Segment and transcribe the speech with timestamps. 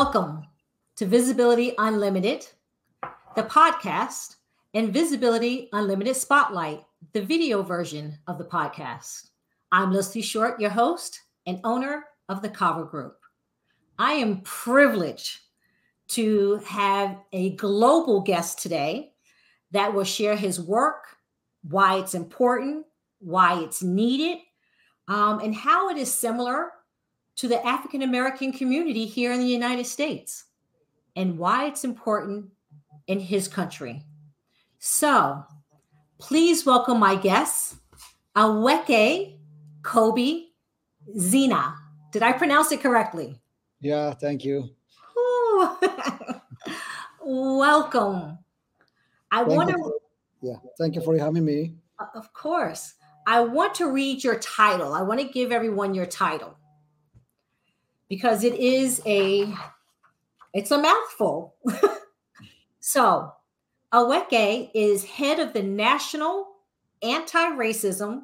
[0.00, 0.44] Welcome
[0.94, 2.46] to Visibility Unlimited,
[3.34, 4.36] the podcast,
[4.72, 9.30] and Visibility Unlimited Spotlight, the video version of the podcast.
[9.72, 13.16] I'm Leslie Short, your host and owner of the Kava Group.
[13.98, 15.40] I am privileged
[16.10, 19.14] to have a global guest today
[19.72, 21.06] that will share his work,
[21.68, 22.86] why it's important,
[23.18, 24.38] why it's needed,
[25.08, 26.70] um, and how it is similar
[27.38, 30.46] to the African American community here in the United States
[31.14, 32.50] and why it's important
[33.06, 34.02] in his country.
[34.80, 35.44] So
[36.18, 37.76] please welcome my guests,
[38.36, 39.38] Aweke
[39.82, 40.46] Kobe
[41.16, 41.76] Zina.
[42.10, 43.40] Did I pronounce it correctly?
[43.80, 44.70] Yeah, thank you.
[47.24, 48.38] welcome.
[49.30, 49.92] I want to.
[50.42, 51.76] Yeah, thank you for having me.
[52.16, 52.94] Of course.
[53.28, 54.92] I want to read your title.
[54.92, 56.58] I want to give everyone your title
[58.08, 59.52] because it is a
[60.54, 61.54] it's a mouthful.
[62.80, 63.32] so,
[63.92, 66.48] Aweke is head of the National
[67.02, 68.22] Anti-Racism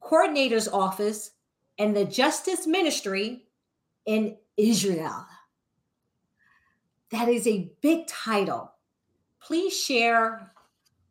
[0.00, 1.30] Coordinator's Office
[1.78, 3.44] and the Justice Ministry
[4.06, 5.26] in Israel.
[7.10, 8.72] That is a big title.
[9.40, 10.52] Please share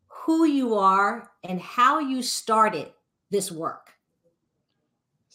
[0.06, 2.92] who you are and how you started
[3.30, 3.83] this work.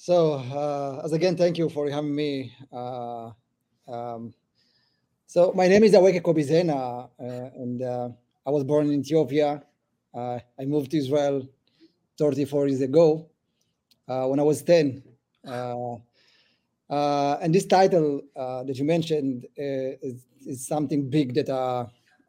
[0.09, 2.51] So, uh, as again, thank you for having me.
[2.73, 3.29] Uh,
[3.87, 4.33] um,
[5.27, 8.09] so, my name is Aweke Kobizena, uh, and uh,
[8.43, 9.61] I was born in Ethiopia.
[10.11, 11.47] Uh, I moved to Israel
[12.17, 13.29] 34 years ago
[14.07, 15.03] uh, when I was 10.
[15.43, 16.01] and
[17.53, 21.51] this title that you mentioned is, is, something big that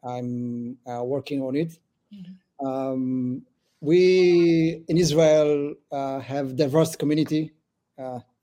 [0.03, 1.79] I'm working on it.
[2.13, 2.67] Mm-hmm.
[2.67, 3.41] Um,
[3.79, 7.53] we in Israel have diverse community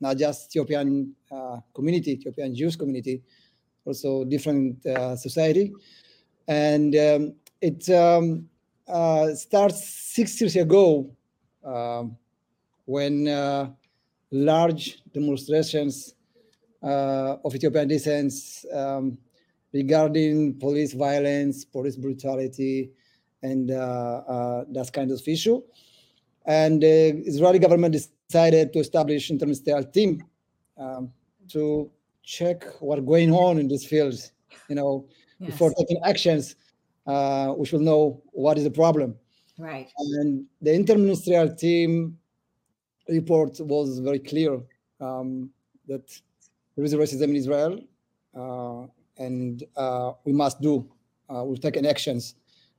[0.00, 3.22] not just Ethiopian uh, community, Ethiopian Jewish community,
[3.84, 5.72] also different uh, society.
[6.46, 8.48] And um, it um,
[9.34, 11.10] starts six years ago
[11.64, 12.16] um,
[12.84, 13.24] when
[14.30, 16.14] large demonstrations
[16.82, 18.32] of Ethiopian descent
[18.72, 19.18] um,
[19.72, 22.90] regarding police violence, police brutality,
[23.42, 25.62] and uh, uh, that kind of issue.
[26.46, 27.94] And the Israeli government
[28.28, 30.22] decided to establish an interministerial team
[30.76, 31.10] um,
[31.48, 31.90] to
[32.22, 34.14] check what's going on in this field.
[34.68, 35.06] You know,
[35.38, 35.50] yes.
[35.50, 36.56] before taking actions,
[37.06, 39.16] uh, we should know what is the problem.
[39.58, 39.88] Right.
[39.98, 42.18] And the interministerial team
[43.08, 44.60] report was very clear
[45.00, 45.50] um,
[45.88, 46.06] that
[46.76, 47.80] there is racism in Israel,
[48.36, 50.86] uh, and uh, we must do.
[51.30, 52.34] Uh, we've taken actions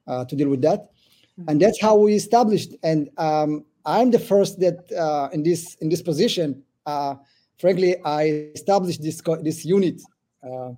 [0.07, 0.91] uh, to deal with that,
[1.39, 1.49] mm-hmm.
[1.49, 2.75] and that's how we established.
[2.83, 6.63] And um, I'm the first that uh, in this in this position.
[6.85, 7.15] Uh,
[7.57, 10.01] frankly, I established this this unit.
[10.45, 10.73] Uh,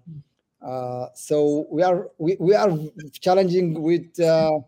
[0.65, 2.71] uh, so we are we, we are
[3.19, 4.59] challenging with uh,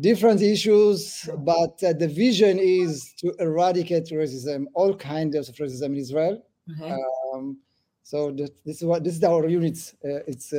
[0.00, 5.96] different issues, but uh, the vision is to eradicate racism, all kinds of racism in
[5.96, 6.44] Israel.
[6.72, 6.96] Okay.
[7.32, 7.58] Um,
[8.02, 9.94] so this, this, is what this is our units.
[10.02, 10.52] it's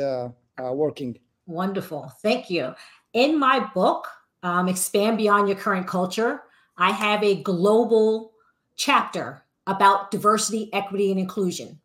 [0.57, 1.19] working.
[1.47, 2.73] Wonderful, thank you.
[3.13, 4.07] In my book,
[4.41, 6.43] um, expand beyond your current culture
[6.77, 8.31] I have a global
[8.75, 11.79] chapter about diversity, equity, and inclusion.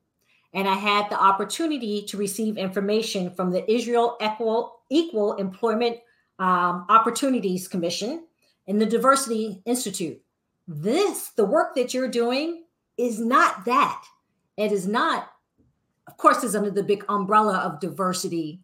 [0.55, 5.99] And I had the opportunity to receive information from the Israel Equal, Equal Employment
[6.39, 8.25] um, Opportunities Commission
[8.67, 10.21] and the Diversity Institute.
[10.67, 12.65] This, the work that you're doing,
[12.97, 14.03] is not that.
[14.57, 15.31] It is not,
[16.07, 18.61] of course, is under the big umbrella of diversity,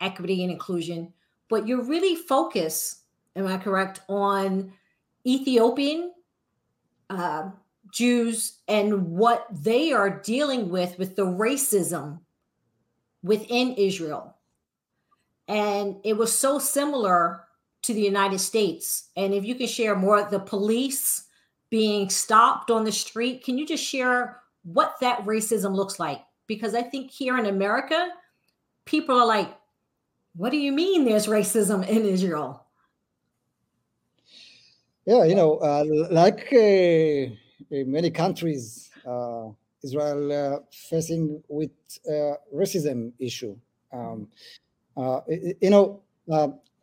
[0.00, 1.12] equity, and inclusion,
[1.48, 4.72] but you're really focused, am I correct, on
[5.26, 6.12] Ethiopian
[7.10, 7.50] uh,
[7.92, 12.20] Jews and what they are dealing with with the racism
[13.22, 14.36] within Israel.
[15.48, 17.44] And it was so similar
[17.82, 19.10] to the United States.
[19.16, 21.24] And if you can share more, the police
[21.70, 26.20] being stopped on the street, can you just share what that racism looks like?
[26.46, 28.08] Because I think here in America,
[28.84, 29.56] people are like,
[30.34, 32.65] what do you mean there's racism in Israel?
[35.06, 37.30] Yeah, you know, uh, like uh,
[37.70, 39.50] many countries, uh,
[39.84, 41.70] Israel uh, facing with
[42.08, 43.56] uh, racism issue.
[43.92, 44.26] Um,
[44.96, 46.02] uh, you know,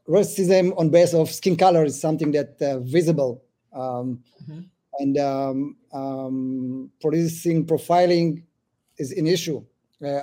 [0.08, 2.56] racism on base of skin color is something that
[2.86, 3.44] visible,
[3.74, 4.62] um, mm-hmm.
[5.00, 8.42] and um, um, policing profiling
[8.98, 9.62] is an issue.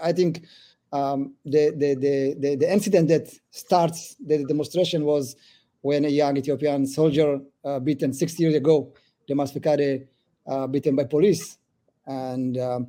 [0.02, 0.46] I think
[0.90, 1.94] um, the, the
[2.40, 5.36] the the incident that starts the demonstration was
[5.82, 8.92] when a young Ethiopian soldier uh, beaten six years ago,
[9.26, 10.06] Demas Fikade,
[10.46, 11.58] uh, beaten by police.
[12.06, 12.88] And um,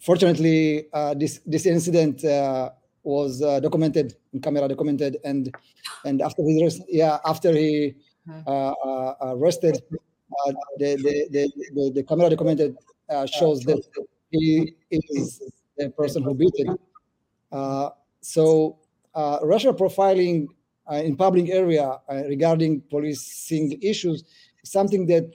[0.00, 0.86] fortunately,
[1.16, 2.22] this this incident
[3.02, 5.54] was documented in camera documented, and
[6.04, 7.94] and after his yeah after he
[8.26, 9.38] mm-hmm.
[9.38, 9.82] arrested,
[10.78, 10.96] the,
[11.30, 12.76] the, the, the, camera documented
[13.26, 13.82] shows that
[14.30, 15.42] he is
[15.76, 16.78] the person who beat him
[17.54, 17.90] Uh,
[18.20, 18.78] so
[19.14, 20.50] uh, racial profiling uh,
[20.92, 24.24] in public area regarding policing issues
[24.62, 25.32] is something that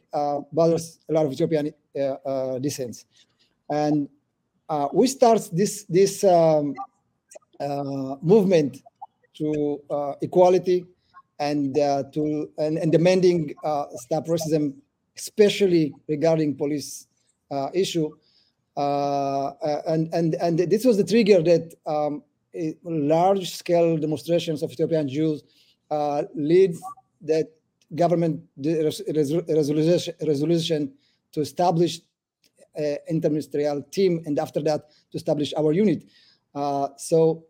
[0.51, 1.73] bothers a lot of Ethiopian
[2.61, 3.05] dissidents.
[3.69, 4.09] And
[4.93, 6.75] we start this this um,
[8.21, 8.83] movement
[9.37, 9.79] to
[10.21, 10.85] equality
[11.39, 14.75] and uh, to and, and demanding uh, stop racism,
[15.17, 17.07] especially regarding police
[17.51, 18.11] uh, issue.
[18.77, 22.23] Uh, uh, and and and this was the trigger that um,
[22.83, 25.43] large scale demonstrations of Ethiopian Jews
[25.91, 26.81] uh, leads
[27.21, 27.47] that
[27.95, 30.93] government resolution, resolution
[31.31, 31.99] to establish
[32.75, 36.03] an interministerial team and after that to establish our unit.
[36.53, 37.45] Uh, so,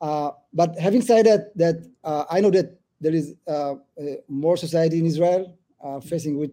[0.00, 3.34] uh, but having said that, that uh, I know that there is
[4.28, 5.56] more society in Israel
[6.04, 6.50] facing with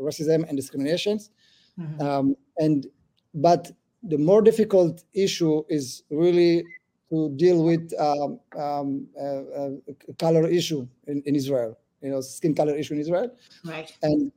[0.00, 1.30] racism and discriminations.
[1.78, 2.00] Mm-hmm.
[2.00, 2.86] Um, and
[3.34, 3.70] but
[4.02, 6.64] the more difficult issue is really
[7.10, 9.70] to deal with um, um, uh, uh,
[10.18, 13.30] color issue in, in Israel, you know, skin color issue in Israel.
[13.64, 13.92] Right.
[14.02, 14.32] And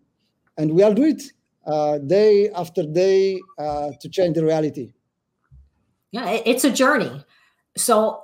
[0.58, 1.24] and we all do it
[1.66, 4.94] uh, day after day uh, to change the reality.
[6.12, 7.24] Yeah, it's a journey.
[7.78, 8.24] So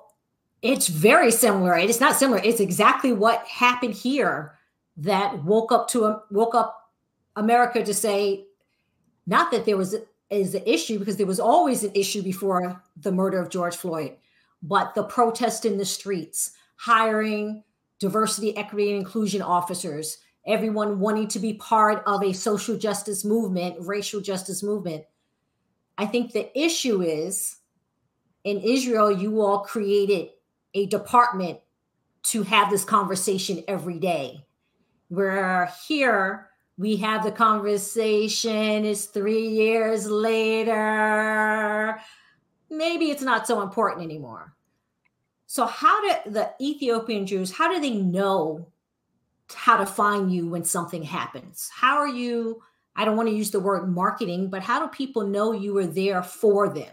[0.62, 1.78] it's very similar.
[1.78, 2.42] It's not similar.
[2.44, 4.58] It's exactly what happened here
[4.98, 6.92] that woke up to woke up
[7.36, 8.46] America to say
[9.28, 9.96] not that there was
[10.30, 14.16] is the issue because there was always an issue before the murder of George Floyd,
[14.62, 17.64] but the protest in the streets, hiring
[18.00, 23.76] diversity, equity, and inclusion officers, everyone wanting to be part of a social justice movement,
[23.80, 25.04] racial justice movement.
[25.98, 27.58] I think the issue is
[28.44, 30.30] in Israel, you all created
[30.74, 31.60] a department
[32.24, 34.46] to have this conversation every day.
[35.08, 42.00] Where here, we have the conversation it's three years later.
[42.70, 44.54] Maybe it's not so important anymore.
[45.48, 48.68] So how do the ethiopian jews how do they know
[49.54, 51.70] how to find you when something happens?
[51.74, 52.62] How are you
[52.98, 55.86] i don't want to use the word marketing but how do people know you are
[55.86, 56.92] there for them?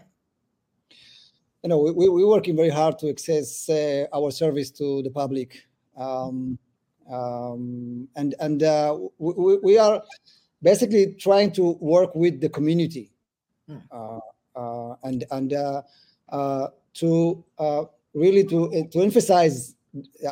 [1.63, 5.63] You know we, we're working very hard to access uh, our service to the public.
[5.97, 6.57] Um,
[7.11, 10.01] um, and and uh, we, we, are
[10.61, 13.11] basically trying to work with the community
[13.67, 13.77] hmm.
[13.91, 14.19] uh,
[14.55, 15.81] uh, and and uh,
[16.29, 17.83] uh, to uh,
[18.13, 19.75] really to to emphasize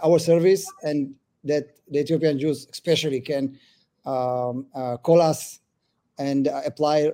[0.03, 1.13] our service and
[1.43, 3.57] that the Ethiopian Jews especially can
[4.05, 4.65] um,
[5.03, 5.59] call us
[6.17, 7.11] and apply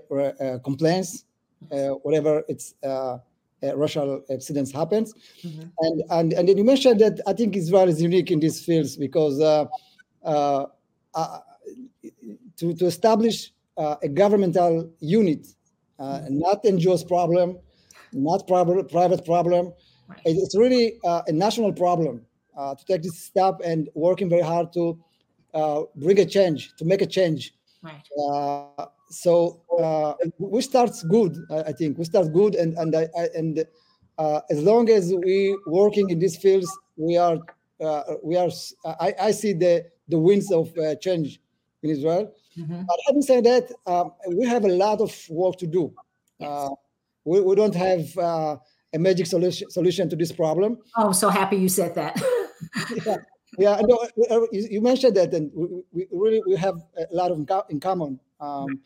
[0.63, 1.25] complaints
[1.69, 3.17] whatever it's uh,
[3.61, 5.13] racial accidents happens.
[5.43, 5.61] Mm-hmm.
[5.79, 8.95] And, and and then you mentioned that I think Israel is unique in these fields
[8.97, 9.65] because uh,
[10.23, 10.65] uh,
[11.13, 11.39] uh
[12.57, 15.47] to, to establish uh, a governmental unit,
[15.99, 16.39] uh, mm-hmm.
[16.39, 17.57] not NGO's problem,
[18.13, 19.73] not private private problem.
[20.07, 20.21] Right.
[20.25, 22.25] It's really a national problem
[22.55, 24.97] to take this step and working very hard to
[25.53, 27.53] uh, bring a change, to make a change.
[27.83, 28.07] Right
[29.09, 31.37] so uh, we start good.
[31.49, 33.65] I, think we start good, and and I, I, and
[34.17, 37.37] uh, as long as we working in these fields, we are
[37.81, 38.49] uh, we are.
[38.85, 41.39] I, I see the the winds of uh, change
[41.83, 42.33] in Israel.
[42.57, 42.81] Mm-hmm.
[42.87, 45.93] But having said that, um, we have a lot of work to do.
[46.39, 46.49] Yes.
[46.49, 46.69] Uh,
[47.23, 48.57] we, we don't have uh,
[48.93, 50.79] a magic solution solution to this problem.
[50.95, 52.21] Oh, I'm so happy you said that.
[53.05, 53.17] yeah.
[53.57, 54.05] Yeah, no,
[54.51, 58.19] you, mentioned that, and we, we really we have a lot of in common.
[58.39, 58.81] Um,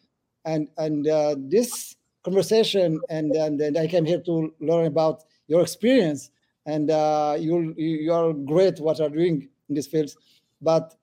[0.45, 5.61] and and uh, this conversation and, and and I came here to learn about your
[5.61, 6.31] experience.
[6.67, 10.15] And uh, you you are great what are doing in these fields
[10.61, 10.95] but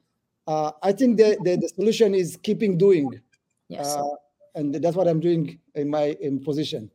[0.47, 3.21] uh, I think the, the, the solution is keeping doing.
[3.69, 3.95] Yes.
[3.95, 4.05] Uh,
[4.55, 6.91] and that's what I'm doing in my in position.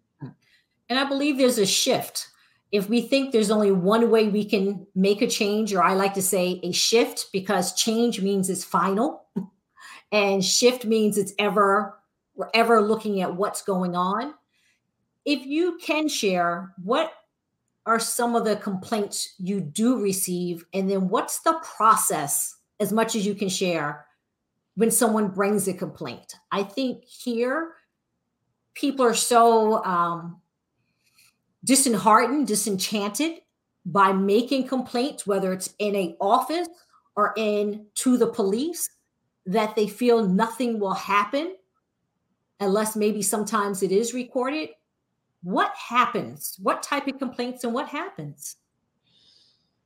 [0.89, 2.29] And I believe there's a shift.
[2.71, 6.15] If we think there's only one way we can make a change or I like
[6.15, 9.25] to say a shift because change means it's final
[10.11, 11.99] and shift means it's ever
[12.53, 14.33] ever looking at what's going on.
[15.25, 17.13] If you can share, what
[17.85, 20.65] are some of the complaints you do receive?
[20.73, 24.05] And then what's the process, as much as you can share,
[24.75, 26.35] when someone brings a complaint?
[26.51, 27.73] I think here,
[28.73, 30.41] people are so um,
[31.63, 33.41] disheartened, disenchanted
[33.85, 36.67] by making complaints, whether it's in a office
[37.15, 38.89] or in to the police,
[39.45, 41.55] that they feel nothing will happen
[42.59, 44.69] unless maybe sometimes it is recorded.
[45.43, 46.57] What happens?
[46.61, 48.57] What type of complaints and what happens?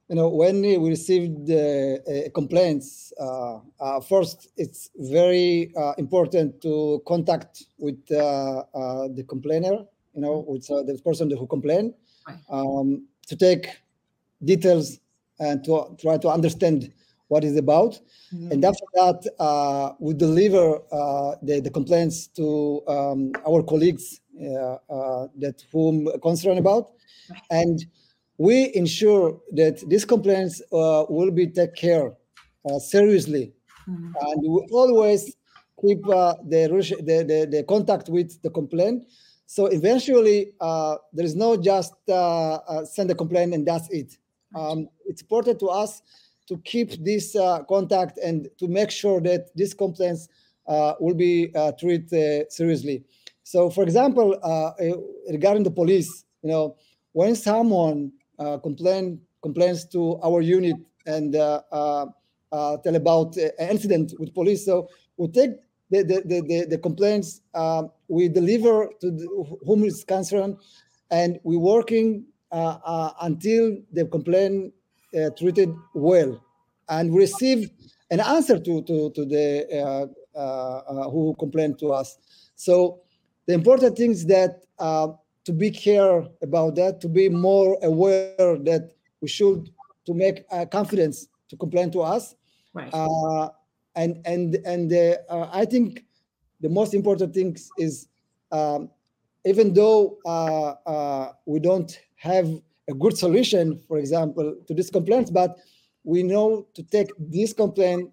[0.09, 7.01] you know, when we received uh, complaints, uh, uh, first it's very uh, important to
[7.05, 11.93] contact with uh, uh, the complainer, you know, with the person who complained,
[12.49, 13.67] um, to take
[14.43, 14.99] details
[15.39, 16.93] and to try to understand
[17.27, 17.99] what is about.
[18.33, 18.51] Mm-hmm.
[18.51, 20.79] And after that, we deliver
[21.41, 26.91] the, the, complaints to um, our colleagues that whom concerned about,
[27.49, 27.85] and
[28.37, 32.13] we ensure that these complaints uh, will be taken care
[32.69, 33.53] uh, seriously,
[33.89, 34.11] mm-hmm.
[34.21, 35.35] and we always
[35.81, 36.67] keep uh, the,
[36.99, 39.05] the, the, the, contact with the complaint.
[39.45, 44.17] So eventually, uh, there is no just uh, uh, send a complaint and that's it.
[44.55, 46.01] Um, it's important to us
[46.47, 50.29] to keep this uh, contact and to make sure that these complaints
[50.67, 53.03] uh, will be uh, treated seriously.
[53.43, 54.35] So, for example,
[55.29, 56.75] regarding the police, you know,
[57.13, 60.75] when someone uh, complain complains to our unit
[61.05, 64.65] and uh, uh, tell about an incident with police.
[64.65, 65.51] So we take
[65.89, 67.41] the, the, the, the complaints,
[68.07, 70.57] we deliver to the, whom is concerned,
[71.09, 74.73] and we're working until the complaint
[75.37, 76.43] treated well
[76.89, 77.69] and receive
[78.11, 82.17] an answer to to, to the uh, uh, who complained to us.
[82.55, 83.01] So
[83.47, 85.09] the important thing is that uh,
[85.45, 89.69] to be care about that, to be more aware that we should
[90.05, 92.35] to make uh, confidence to complain to us.
[92.73, 92.93] Right.
[92.93, 93.49] Uh,
[93.95, 96.05] and and and uh, I think
[96.61, 98.07] the most important thing is
[98.51, 98.89] um,
[99.45, 102.47] even though uh, uh, we don't have
[102.89, 105.57] a good solution, for example, to this complaint, but
[106.03, 108.11] we know to take this complaint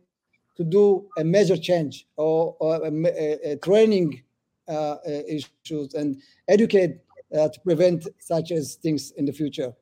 [0.56, 4.22] to do a major change or, or a, a, training
[4.68, 6.98] uh, issues and educate
[7.36, 9.72] uh, to prevent such as things in the future.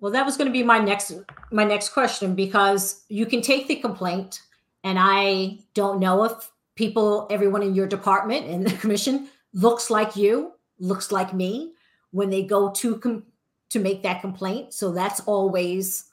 [0.00, 1.12] Well that was going to be my next
[1.50, 4.42] my next question because you can take the complaint
[4.84, 10.14] and i don't know if people everyone in your department and the commission looks like
[10.14, 11.72] you looks like me
[12.12, 13.24] when they go to com-
[13.70, 16.04] to make that complaint so that's always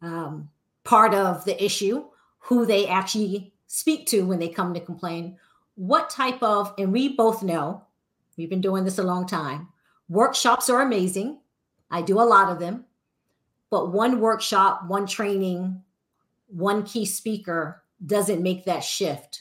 [0.00, 0.48] um,
[0.84, 2.04] part of the issue
[2.38, 5.36] who they actually speak to when they come to complain
[5.74, 7.82] what type of and we both know
[8.36, 9.68] we've been doing this a long time
[10.12, 11.38] Workshops are amazing.
[11.90, 12.84] I do a lot of them.
[13.70, 15.82] But one workshop, one training,
[16.48, 19.40] one key speaker doesn't make that shift.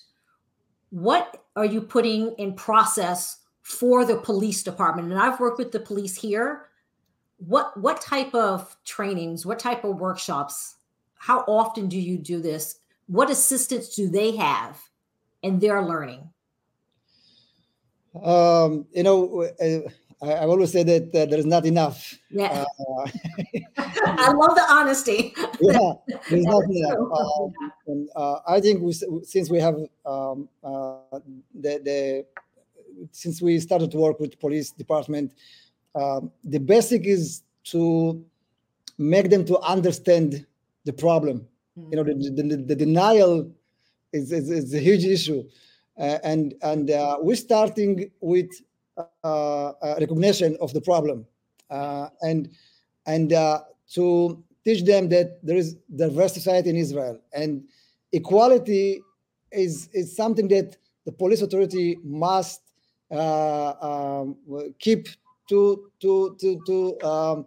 [0.90, 5.12] What are you putting in process for the police department?
[5.12, 6.68] And I've worked with the police here.
[7.46, 10.76] What what type of trainings, what type of workshops?
[11.16, 12.80] How often do you do this?
[13.08, 14.80] What assistance do they have
[15.42, 16.30] in their learning?
[18.24, 19.80] Um, you know, uh,
[20.22, 22.18] I, I always say that uh, there's not enough.
[22.30, 22.66] Yeah.
[22.80, 23.08] Uh,
[23.78, 25.34] I love the honesty.
[25.62, 25.94] yeah,
[26.30, 26.98] there's not enough.
[27.00, 27.54] Um,
[27.88, 28.94] and, uh, I think we,
[29.24, 31.20] since we have um, uh,
[31.54, 32.26] the, the
[33.12, 35.34] since we started to work with police department,
[35.96, 38.24] um, the basic is to
[38.98, 40.46] make them to understand
[40.86, 41.48] the problem.
[41.78, 41.92] Mm-hmm.
[41.92, 43.52] You know, the, the, the denial
[44.14, 45.44] is, is, is, a huge issue.
[45.98, 48.50] Uh, and and uh, we're starting with
[48.98, 51.26] uh, uh, recognition of the problem
[51.70, 52.50] uh, and
[53.06, 53.30] and
[53.94, 57.64] to teach them that there is diverse society in Israel and
[58.14, 59.02] equality
[59.52, 62.62] is is something that the police authority must
[63.12, 64.38] uh, um,
[64.80, 65.08] keep
[65.52, 66.76] to to to to
[67.14, 67.38] um,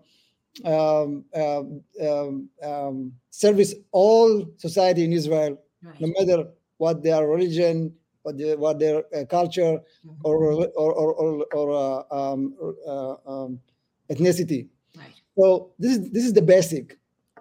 [0.64, 6.00] um, um, um service all society in Israel, right.
[6.00, 6.38] no matter
[6.78, 7.92] what their religion,
[8.22, 10.28] what, the, what their uh, culture mm-hmm.
[10.28, 10.36] or
[10.82, 12.40] or or or, or uh, um,
[12.86, 13.60] uh, um,
[14.12, 14.68] ethnicity.
[14.96, 15.16] Right.
[15.38, 16.98] So this is this is the basic,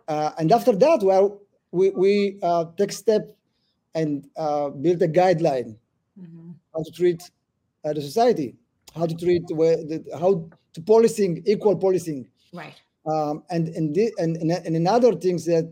[0.07, 1.41] uh, and after that, well,
[1.71, 3.35] we we uh, take step
[3.95, 5.75] and uh, build a guideline
[6.19, 6.51] mm-hmm.
[6.73, 7.21] how to treat
[7.83, 8.55] the society,
[8.95, 12.27] how to treat where the, how to policing equal policing.
[12.53, 12.75] Right.
[13.05, 15.71] Um, and and, the, and and and another things that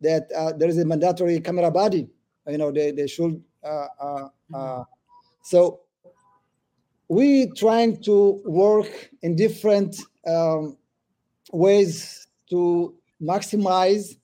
[0.00, 2.08] that there is a mandatory camera body.
[2.46, 4.54] You know, they, they should uh, uh, mm-hmm.
[4.54, 4.84] uh,
[5.42, 5.80] so
[7.08, 9.96] we trying to work in different
[10.26, 10.76] um,
[11.52, 14.16] ways to maximize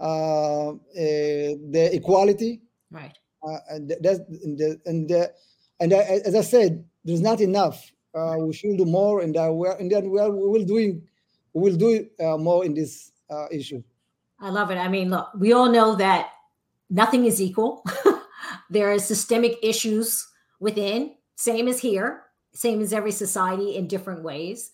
[0.00, 2.60] uh, uh, the equality.
[2.90, 3.16] Right.
[3.46, 5.32] Uh, and that's the, and the,
[5.80, 7.92] and as I said, there's not enough.
[8.14, 11.02] Uh, we should do more, and uh, we're and then we're we will doing
[11.54, 13.12] we will do uh, more in this
[13.50, 13.82] issue.
[14.40, 14.76] I love it.
[14.76, 16.30] I mean, look, we all know that
[16.90, 17.84] nothing is equal.
[18.70, 20.26] there are systemic issues
[20.60, 24.70] within same as here, same as every society in different ways.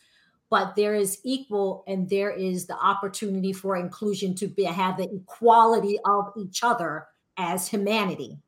[0.50, 5.08] But there is equal, and there is the opportunity for inclusion to be, have the
[5.12, 7.06] equality of each other
[7.36, 8.38] as humanity.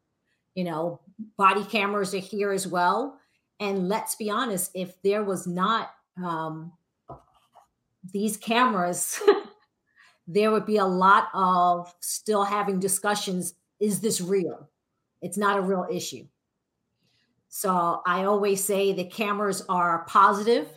[0.54, 1.00] You know,
[1.36, 3.19] body cameras are here as well.
[3.60, 5.90] And let's be honest, if there was not
[6.22, 6.72] um,
[8.12, 9.20] these cameras,
[10.26, 14.68] there would be a lot of still having discussions is this real?
[15.22, 16.26] It's not a real issue.
[17.48, 20.68] So I always say the cameras are positive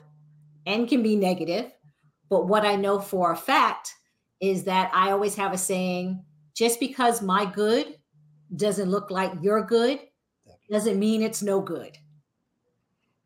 [0.65, 1.71] and can be negative.
[2.29, 3.93] But what I know for a fact
[4.41, 6.23] is that I always have a saying
[6.55, 7.95] just because my good
[8.55, 9.99] doesn't look like your good
[10.69, 11.97] doesn't mean it's no good.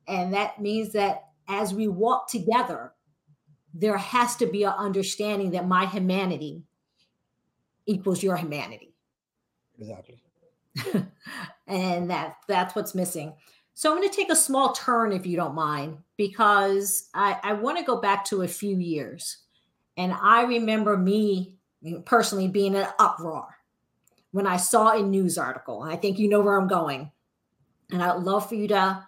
[0.07, 2.93] And that means that as we walk together,
[3.73, 6.63] there has to be an understanding that my humanity
[7.85, 8.95] equals your humanity.
[9.77, 10.21] Exactly.
[11.67, 13.33] and that that's what's missing.
[13.73, 17.53] So I'm going to take a small turn, if you don't mind, because I, I
[17.53, 19.37] want to go back to a few years.
[19.95, 21.57] And I remember me
[22.05, 23.55] personally being an uproar
[24.31, 25.83] when I saw a news article.
[25.83, 27.11] I think you know where I'm going.
[27.91, 29.05] And I'd love for you to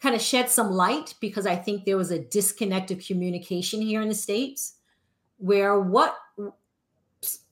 [0.00, 4.00] kind of shed some light because I think there was a disconnect of communication here
[4.00, 4.76] in the States
[5.36, 6.16] where what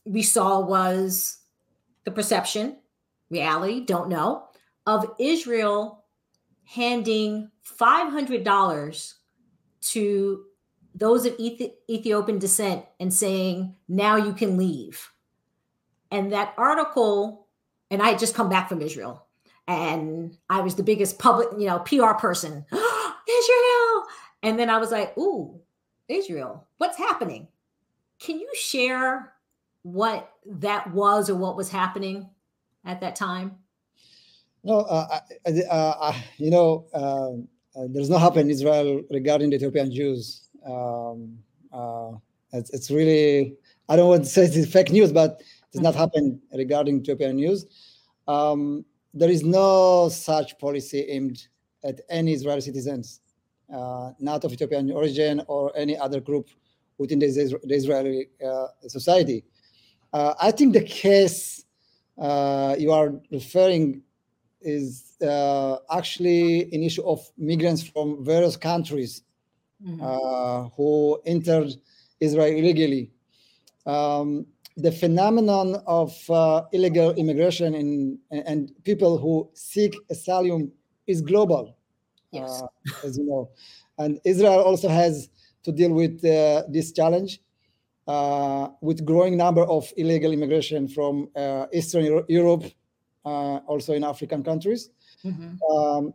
[0.04, 1.38] we saw was
[2.04, 2.78] the perception,
[3.30, 4.44] reality, don't know,
[4.86, 6.04] of Israel
[6.64, 9.14] handing $500
[9.80, 10.44] to
[10.94, 15.12] those of Ethiopian descent and saying, now you can leave.
[16.10, 17.46] And that article,
[17.90, 19.27] and I had just come back from Israel
[19.68, 22.64] and I was the biggest public, you know, PR person.
[22.72, 24.06] Israel.
[24.42, 25.60] And then I was like, ooh,
[26.08, 27.46] Israel, what's happening?
[28.18, 29.34] Can you share
[29.82, 32.28] what that was or what was happening
[32.84, 33.56] at that time?
[34.64, 35.20] No, uh,
[35.70, 40.48] uh, you know, um, uh, there's no happen in Israel regarding the Ethiopian Jews.
[40.66, 41.38] Um,
[41.72, 42.12] uh,
[42.52, 43.54] it's, it's, really,
[43.88, 46.00] I don't want to say it's fake news, but it's not mm-hmm.
[46.00, 47.66] happened regarding Ethiopian news.
[48.26, 51.48] Um, there is no such policy aimed
[51.84, 53.20] at any Israeli citizens,
[53.72, 56.48] uh, not of Ethiopian origin or any other group
[56.98, 57.26] within the,
[57.64, 59.44] the Israeli uh, society.
[60.12, 61.64] Uh, I think the case
[62.18, 64.02] uh, you are referring
[64.60, 69.22] is uh, actually an issue of migrants from various countries
[69.84, 70.02] mm-hmm.
[70.02, 71.70] Uh, who entered
[72.20, 73.12] Israel illegally.
[73.86, 74.46] Um,
[74.78, 80.70] the phenomenon of uh, illegal immigration in, and people who seek asylum
[81.06, 81.76] is global,
[82.30, 82.62] yes.
[82.62, 83.50] uh, as you know.
[83.98, 85.28] And Israel also has
[85.64, 87.40] to deal with uh, this challenge
[88.06, 92.64] uh, with growing number of illegal immigration from uh, Eastern Europe,
[93.24, 94.90] uh, also in African countries.
[95.24, 95.76] Mm-hmm.
[95.76, 96.14] Um,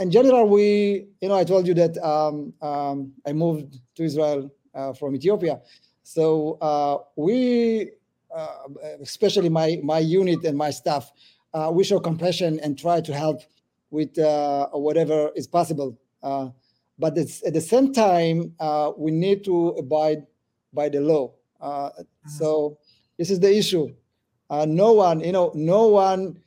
[0.00, 4.50] in general, we, you know, I told you that um, um, I moved to Israel
[4.98, 5.60] from Ethiopia.
[6.02, 7.90] So uh, we,
[8.34, 8.68] uh,
[9.00, 11.10] especially my my unit and my staff,
[11.54, 13.42] uh, we show compassion and try to help
[13.90, 15.98] with uh, whatever is possible.
[16.22, 16.48] Uh,
[16.98, 20.26] but at the same time, uh, we need to abide
[20.72, 21.32] by the law.
[21.62, 22.02] Mm-hmm.
[22.28, 22.78] So
[23.18, 23.94] this is the issue.
[24.50, 26.38] no one, you know, no one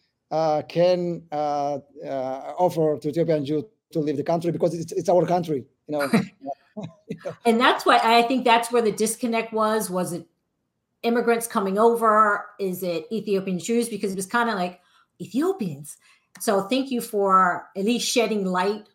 [0.68, 5.66] can offer to Ethiopian Jew to leave the country because it's, it's our country.
[5.88, 6.12] You know.
[7.46, 9.90] and that's what I think that's where the disconnect was.
[9.90, 10.28] Was it
[11.04, 12.46] immigrants coming over?
[12.60, 13.90] Is it Ethiopian Jews?
[13.90, 14.82] Because it was kind of like
[15.22, 15.98] Ethiopians.
[16.40, 18.88] So thank you for at least shedding light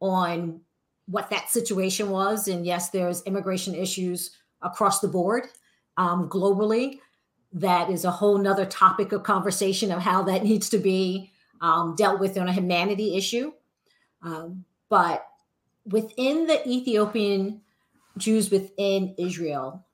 [0.00, 0.60] on
[1.06, 2.48] what that situation was.
[2.48, 4.30] And yes, there's immigration issues
[4.62, 5.48] across the board
[5.96, 7.00] um, globally.
[7.52, 11.94] That is a whole nother topic of conversation of how that needs to be um,
[11.96, 13.52] dealt with on a humanity issue.
[14.22, 15.26] Um, but
[15.88, 17.60] within the Ethiopian
[18.16, 19.84] Jews within Israel,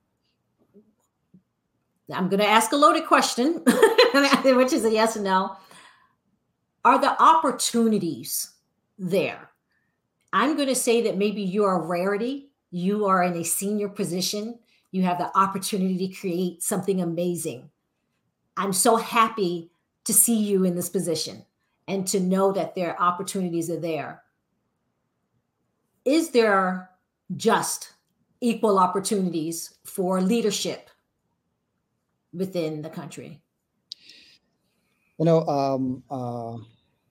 [2.13, 3.53] I'm going to ask a loaded question,
[4.43, 5.57] which is a yes and no.
[6.83, 8.51] Are the opportunities
[8.99, 9.49] there?
[10.31, 12.51] I'm going to say that maybe you're a rarity.
[12.69, 14.59] You are in a senior position.
[14.91, 17.69] You have the opportunity to create something amazing.
[18.55, 19.71] I'm so happy
[20.03, 21.45] to see you in this position
[21.87, 24.21] and to know that their opportunities are there
[26.05, 26.89] is there
[27.35, 27.93] just
[28.39, 30.89] equal opportunities for leadership
[32.33, 33.41] within the country?
[35.17, 36.57] You know, um, uh,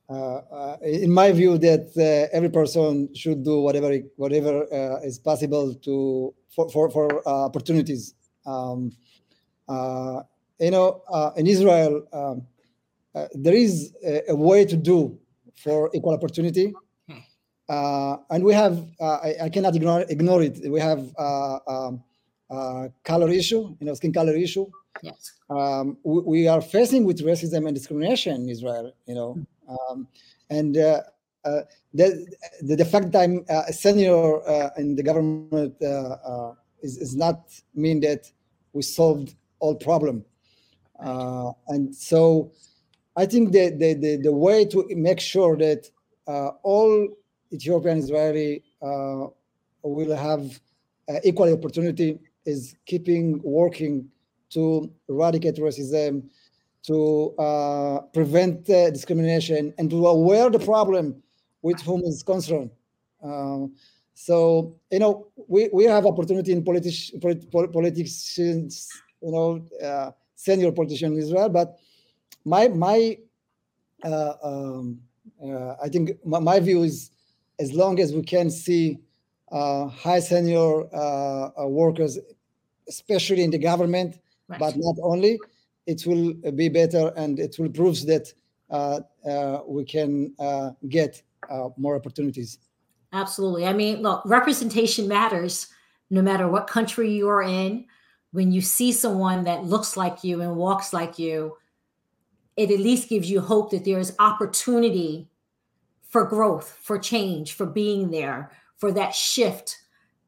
[0.09, 5.19] uh, uh, in my view, that uh, every person should do whatever whatever uh, is
[5.19, 8.15] possible to for for, for uh, opportunities.
[8.45, 8.93] Um,
[10.61, 11.03] you know,
[11.37, 12.47] in Israel, um,
[13.33, 15.19] there is a, a, way to do
[15.57, 16.73] for equal opportunity.
[17.69, 20.61] Uh, and we have uh, I, I, cannot ignore ignore it.
[20.71, 22.05] We have uh, um,
[22.51, 24.67] uh, color issue, you know, skin color issue.
[25.03, 25.33] Yes.
[25.49, 30.07] Um, we, we, are facing with racism and discrimination in Israel, you know, um,
[30.51, 31.01] and uh,
[31.47, 31.63] uh,
[31.95, 32.27] the,
[32.61, 34.41] the, the fact that I'm a senior
[34.77, 35.75] in the government
[36.83, 38.31] is, is not mean that
[38.75, 40.23] we solved all problem.
[41.01, 42.53] and so
[43.17, 45.89] I think that the, the, the way to make sure that
[46.63, 47.09] all
[47.55, 49.27] Ethiopian Israeli uh,
[49.83, 50.61] will have
[51.09, 54.09] uh, equal opportunity is keeping working
[54.51, 56.25] to eradicate racism,
[56.83, 61.23] to uh, prevent uh, discrimination, and to aware the problem
[61.63, 62.71] with whom is concerned.
[63.23, 63.67] Uh,
[64.15, 67.51] so you know we, we have opportunity in politi- polit-
[69.25, 71.79] you know, uh, senior politicians in Israel, but
[72.45, 73.17] my my
[74.05, 75.01] um,
[75.83, 77.11] I think my, my view is
[77.59, 78.99] as long as we can see
[79.53, 82.19] uh, high senior uh, uh, workers,
[82.89, 84.59] especially in the government, right.
[84.59, 85.39] but not only,
[85.87, 88.33] it will be better and it will prove that
[88.71, 91.23] uh, uh, we can uh, get
[91.77, 92.59] more opportunities.
[93.13, 93.67] Absolutely.
[93.67, 95.69] I mean, look, representation matters
[96.11, 97.85] no matter what country you're in.
[98.33, 101.57] When you see someone that looks like you and walks like you,
[102.57, 105.29] it at least gives you hope that there is opportunity
[106.15, 109.81] for growth, for change, for being there, for that shift.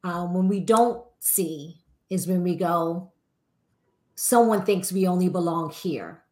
[0.03, 3.13] Um, when we don't see, is when we go,
[4.13, 6.23] someone thinks we only belong here.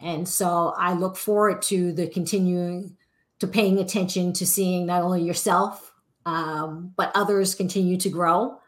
[0.00, 2.98] And so I look forward to the continuing
[3.38, 5.94] to paying attention to seeing not only yourself,
[6.26, 8.58] um, but others continue to grow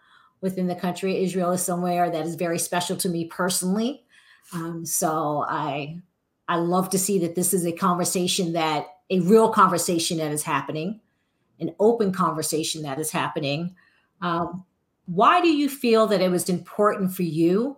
[0.40, 1.22] within the country.
[1.24, 4.06] Israel is somewhere that is very special to me personally.
[4.54, 6.00] Um, so I
[6.48, 10.42] I love to see that this is a conversation that a real conversation that is
[10.42, 11.00] happening,
[11.60, 13.74] an open conversation that is happening.
[14.20, 14.64] Um,
[15.06, 17.76] why do you feel that it was important for you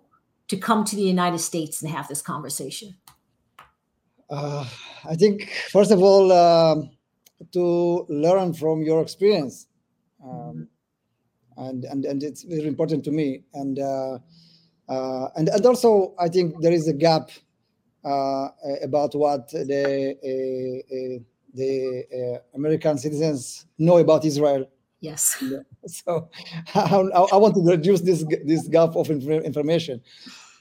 [0.49, 2.97] to come to the United States and have this conversation?
[4.31, 4.67] Uh,
[5.09, 6.77] I think, first of all, uh,
[7.53, 9.67] to learn from your experience.
[10.25, 10.69] Um,
[11.57, 13.43] and, and, and it's very important to me.
[13.55, 14.19] And, uh,
[14.89, 17.31] uh and, and also, I think there is a gap
[18.05, 24.69] about what the uh, the American citizens know about Israel.
[25.01, 25.43] Yes.
[25.87, 26.29] So
[26.75, 26.81] I,
[27.33, 30.03] I, want to reduce this this gap of information.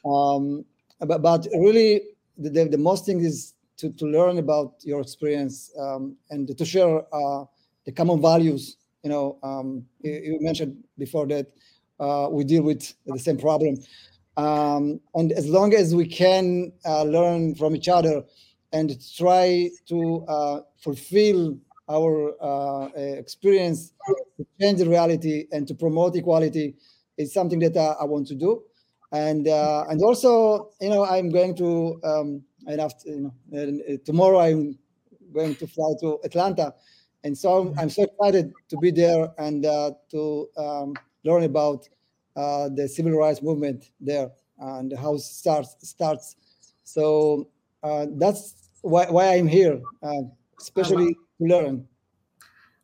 [0.06, 0.64] Um,
[1.00, 2.02] but, but really,
[2.38, 7.02] the, the most thing is to, to learn about your experience um, and to share
[7.14, 7.46] uh,
[7.86, 8.78] the common values.
[9.04, 11.48] You know, um, you, you, mentioned before that
[12.00, 13.78] uh, we deal with the same problem.
[14.38, 18.24] Um, and as long as we can uh, learn from each other
[18.72, 21.58] and try to uh, fulfill
[21.90, 23.94] our uh, experience,
[24.38, 26.76] to change the reality and to promote equality
[27.18, 28.64] is something that I want to do.
[29.12, 33.98] And uh, and also, you know, I'm going to um, and after you know uh,
[34.06, 34.78] tomorrow I'm
[35.34, 36.74] going to fly to Atlanta,
[37.24, 41.88] and so I'm so excited to be there and uh, to um, learn about
[42.38, 46.36] uh, the civil rights movement there and how it starts starts.
[46.84, 47.50] So
[47.84, 50.22] uh, that's why, why I'm here, uh,
[50.60, 51.88] especially to learn.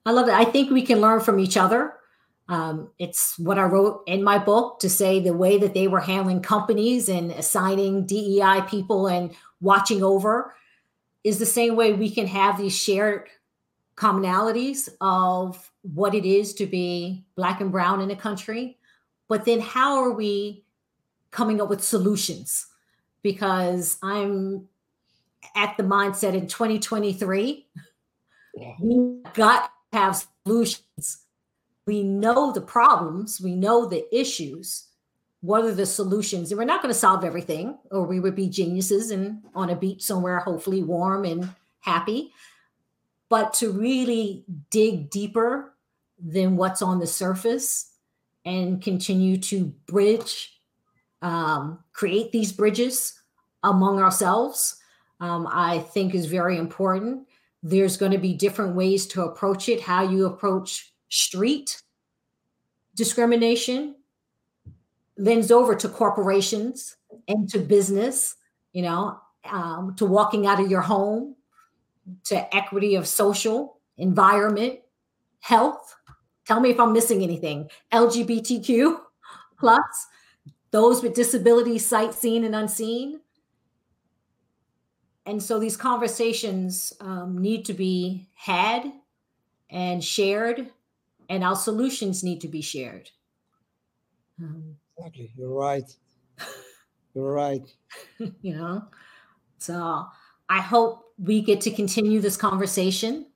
[0.05, 0.33] I love it.
[0.33, 1.93] I think we can learn from each other.
[2.49, 6.01] Um, it's what I wrote in my book to say the way that they were
[6.01, 10.53] handling companies and assigning DEI people and watching over
[11.23, 13.29] is the same way we can have these shared
[13.95, 18.77] commonalities of what it is to be black and brown in a country
[19.27, 20.63] but then how are we
[21.31, 22.67] coming up with solutions?
[23.21, 24.67] Because I'm
[25.55, 27.67] at the mindset in 2023,
[28.55, 28.73] yeah.
[28.79, 31.25] we got to have solutions.
[31.85, 34.87] We know the problems, we know the issues.
[35.41, 36.51] What are the solutions?
[36.51, 39.75] And we're not going to solve everything, or we would be geniuses and on a
[39.75, 41.49] beach somewhere, hopefully warm and
[41.81, 42.31] happy.
[43.27, 45.73] But to really dig deeper
[46.17, 47.92] than what's on the surface
[48.45, 50.59] and continue to bridge,
[51.21, 53.19] um, create these bridges
[53.63, 54.77] among ourselves,
[55.19, 57.27] um, I think is very important.
[57.61, 61.81] There's going to be different ways to approach it, how you approach street
[62.95, 63.95] discrimination
[65.17, 68.35] lends over to corporations and to business,
[68.71, 71.35] you know, um, to walking out of your home,
[72.25, 74.79] to equity of social, environment,
[75.39, 75.95] health,
[76.45, 77.69] Tell me if I'm missing anything.
[77.91, 78.99] LGBTQ
[79.57, 80.07] plus,
[80.71, 83.21] those with disabilities, sight seen and unseen.
[85.25, 88.91] And so these conversations um, need to be had
[89.69, 90.69] and shared,
[91.29, 93.09] and our solutions need to be shared.
[94.41, 95.31] Um, exactly.
[95.37, 95.95] You're right.
[97.13, 97.63] You're right.
[98.41, 98.83] you know,
[99.59, 100.07] so
[100.49, 103.27] I hope we get to continue this conversation.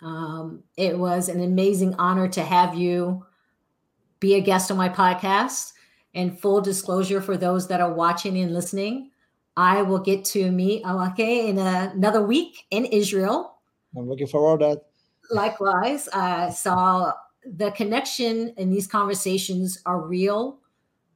[0.00, 3.26] Um, it was an amazing honor to have you
[4.20, 5.72] be a guest on my podcast.
[6.14, 9.10] And full disclosure for those that are watching and listening,
[9.56, 13.58] I will get to meet Aweke in a, another week in Israel.
[13.96, 14.84] I'm looking forward to that.
[15.30, 17.12] Likewise, I saw
[17.44, 20.58] the connection in these conversations are real.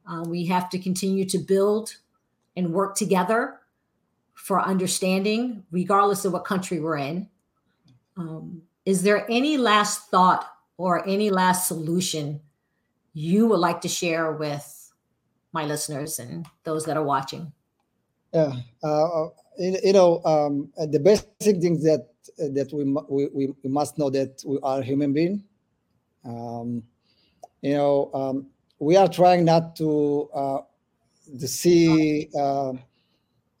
[0.07, 1.95] Uh, we have to continue to build
[2.55, 3.59] and work together
[4.33, 7.29] for understanding, regardless of what country we're in.
[8.15, 10.45] Um, is there any last thought
[10.77, 12.41] or any last solution
[13.13, 14.91] you would like to share with
[15.51, 17.51] my listeners and those that are watching?
[18.33, 19.27] Yeah, uh,
[19.59, 24.57] you, know, um, the basic things that that we, we we must know that we
[24.63, 25.43] are human being.
[26.25, 26.83] Um,
[27.61, 28.47] you know, um,
[28.79, 30.61] we are trying not to uh,
[31.39, 32.29] to see.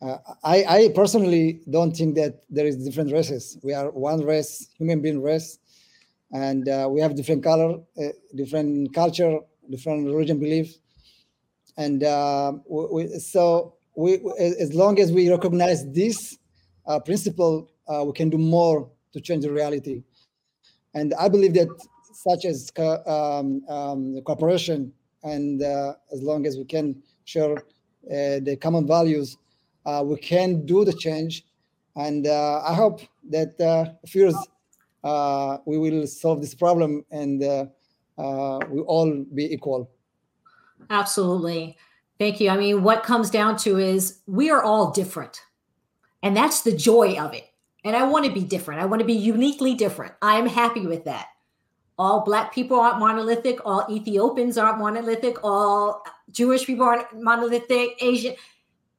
[0.03, 3.57] Uh, I, I personally don't think that there is different races.
[3.63, 5.59] We are one race, human being race,
[6.33, 9.39] and uh, we have different color, uh, different culture,
[9.69, 10.77] different religion belief
[11.77, 16.37] and uh, we, so we, as long as we recognize this
[16.85, 20.03] uh, principle, uh, we can do more to change the reality.
[20.93, 21.69] And I believe that
[22.13, 27.63] such as um, um, cooperation and as long as we can share
[28.03, 29.37] the common values,
[29.85, 31.45] Uh, we can do the change.
[31.95, 34.35] And uh, I hope that uh, fears
[35.03, 39.89] uh, we will solve this problem and we all be equal.
[40.89, 41.77] Absolutely.
[42.19, 42.49] Thank you.
[42.49, 45.41] I mean, what comes down to is we are all different.
[46.21, 47.49] And that's the joy of it.
[47.83, 48.81] And I want to be different.
[48.81, 50.13] I want to be uniquely different.
[50.21, 51.27] I'm happy with that.
[51.99, 53.59] All Black people aren't monolithic.
[53.65, 55.43] All Ethiopians aren't monolithic.
[55.43, 58.01] All Jewish people aren't monolithic.
[58.01, 58.35] Asian.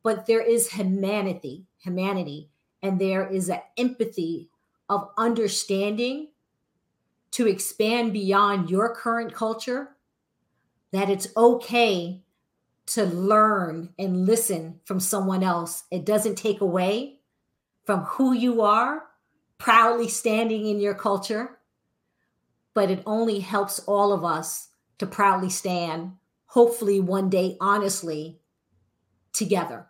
[0.05, 2.51] But there is humanity, humanity.
[2.81, 4.51] And there is an empathy
[4.89, 6.29] of understanding
[7.33, 9.97] to expand beyond your current culture
[10.93, 12.23] that it's okay
[12.87, 15.85] to learn and listen from someone else.
[15.91, 17.19] It doesn't take away
[17.85, 19.05] from who you are,
[19.59, 21.59] proudly standing in your culture,
[22.75, 26.13] but it only helps all of us to proudly stand,
[26.47, 28.39] hopefully one day honestly,
[29.33, 29.87] together.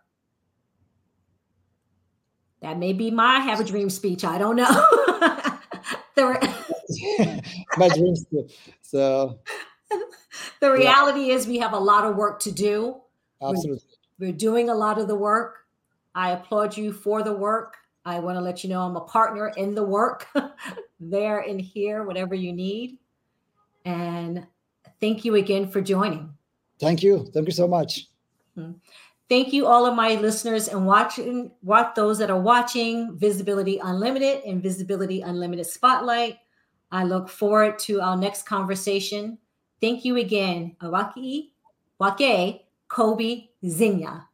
[2.65, 4.25] That may be my have a dream speech.
[4.25, 4.65] I don't know.
[7.77, 8.47] my dreams too.
[8.81, 9.37] So
[10.61, 11.35] the reality yeah.
[11.35, 13.01] is we have a lot of work to do.
[13.39, 13.83] Absolutely.
[14.17, 15.67] We're, we're doing a lot of the work.
[16.15, 17.77] I applaud you for the work.
[18.03, 20.27] I want to let you know I'm a partner in the work
[20.99, 22.97] there and here, whatever you need.
[23.85, 24.47] And
[24.99, 26.33] thank you again for joining.
[26.79, 27.29] Thank you.
[27.31, 28.07] Thank you so much.
[28.57, 28.71] Mm-hmm.
[29.27, 34.43] Thank you, all of my listeners and watching, watch those that are watching Visibility Unlimited
[34.45, 36.37] and Visibility Unlimited Spotlight.
[36.91, 39.39] I look forward to our next conversation.
[39.81, 41.49] Thank you again, Awaki,
[41.99, 44.25] Wake, Kobe, Zinya.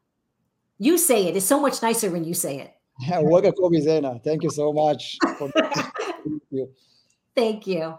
[0.78, 1.38] You say it.
[1.38, 2.74] It's so much nicer when you say it.
[3.10, 4.20] Waka Kobe Zena.
[4.24, 5.18] Thank you so much.
[5.24, 6.70] Thank you.
[7.36, 7.98] Thank you.